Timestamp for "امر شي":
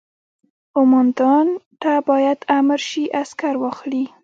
2.57-3.03